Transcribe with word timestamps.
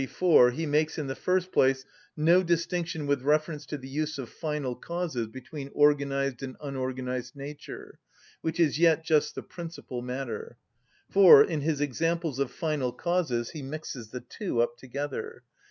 4), 0.09 0.49
he 0.49 0.65
makes, 0.65 0.97
in 0.97 1.05
the 1.05 1.13
first 1.13 1.51
place, 1.51 1.85
no 2.17 2.41
distinction 2.41 3.05
with 3.05 3.21
reference 3.21 3.67
to 3.67 3.77
the 3.77 3.87
use 3.87 4.17
of 4.17 4.29
final 4.29 4.73
causes 4.75 5.27
between 5.27 5.69
organised 5.75 6.41
and 6.41 6.57
unorganised 6.59 7.35
nature 7.35 7.99
(which 8.41 8.59
is 8.59 8.79
yet 8.79 9.05
just 9.05 9.35
the 9.35 9.43
principal 9.43 10.01
matter), 10.01 10.57
for, 11.11 11.43
in 11.43 11.61
his 11.61 11.81
examples 11.81 12.39
of 12.39 12.49
final 12.49 12.91
causes, 12.91 13.51
he 13.51 13.61
mixes 13.61 14.07
the 14.09 14.21
two 14.21 14.59
up 14.59 14.75
together. 14.75 15.43